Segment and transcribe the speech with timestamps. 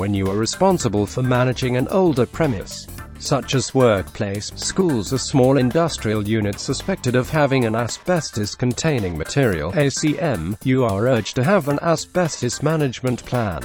[0.00, 2.86] When you are responsible for managing an older premise,
[3.18, 10.56] such as workplace, schools or small industrial units suspected of having an asbestos-containing material ACM,
[10.64, 13.62] you are urged to have an asbestos management plan.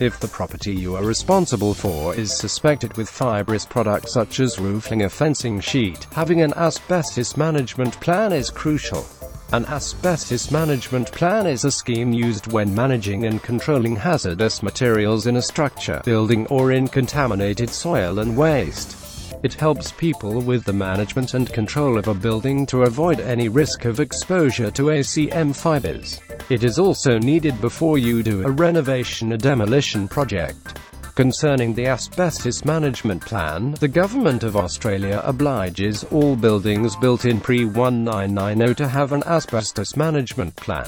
[0.00, 5.04] If the property you are responsible for is suspected with fibrous products such as roofing
[5.04, 9.06] or fencing sheet, having an asbestos management plan is crucial.
[9.50, 15.36] An asbestos management plan is a scheme used when managing and controlling hazardous materials in
[15.36, 18.94] a structure, building or in contaminated soil and waste.
[19.42, 23.86] It helps people with the management and control of a building to avoid any risk
[23.86, 26.20] of exposure to ACM fibers.
[26.50, 30.78] It is also needed before you do a renovation or demolition project.
[31.18, 38.76] Concerning the asbestos management plan, the Government of Australia obliges all buildings built in pre-1990
[38.76, 40.86] to have an asbestos management plan.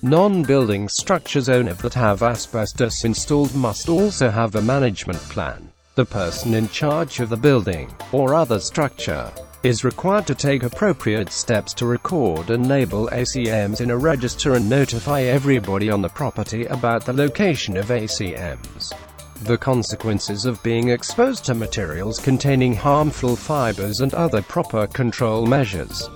[0.00, 5.70] Non-building structures owner that have asbestos installed must also have a management plan.
[5.96, 9.30] The person in charge of the building, or other structure,
[9.64, 14.66] is required to take appropriate steps to record and label ACMs in a register and
[14.66, 18.94] notify everybody on the property about the location of ACMs.
[19.42, 26.10] The consequences of being exposed to materials containing harmful fibers and other proper control measures.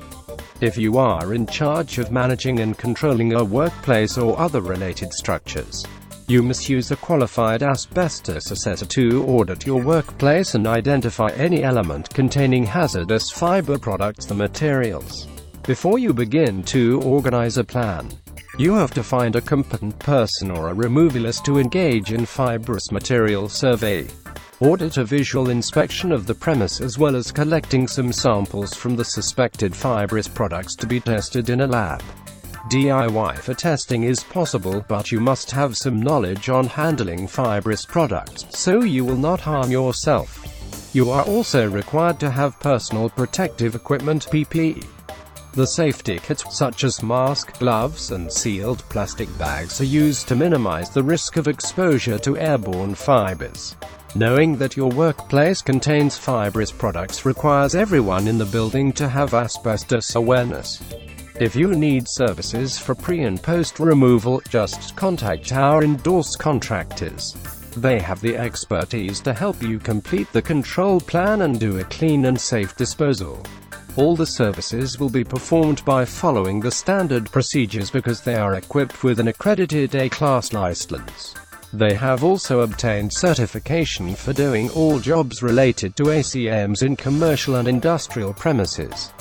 [0.61, 5.87] If you are in charge of managing and controlling a workplace or other related structures,
[6.27, 12.11] you must use a qualified asbestos assessor to audit your workplace and identify any element
[12.11, 15.29] containing hazardous fiber products or materials.
[15.65, 18.11] Before you begin to organize a plan,
[18.59, 23.49] you have to find a competent person or a removalist to engage in fibrous material
[23.49, 24.09] survey.
[24.59, 29.05] Audit a visual inspection of the premise as well as collecting some samples from the
[29.05, 32.03] suspected fibrous products to be tested in a lab.
[32.69, 38.47] DIY for testing is possible, but you must have some knowledge on handling fibrous products,
[38.51, 40.41] so you will not harm yourself.
[40.93, 44.85] You are also required to have personal protective equipment PPE.
[45.55, 50.89] The safety kits, such as mask, gloves, and sealed plastic bags are used to minimize
[50.89, 53.77] the risk of exposure to airborne fibers.
[54.15, 60.15] Knowing that your workplace contains fibrous products requires everyone in the building to have asbestos
[60.15, 60.83] awareness.
[61.39, 67.37] If you need services for pre and post removal, just contact our endorsed contractors.
[67.77, 72.25] They have the expertise to help you complete the control plan and do a clean
[72.25, 73.43] and safe disposal.
[73.95, 79.05] All the services will be performed by following the standard procedures because they are equipped
[79.05, 81.35] with an accredited A-class license.
[81.75, 87.69] They have also obtained certification for doing all jobs related to ACMs in commercial and
[87.69, 89.13] industrial premises.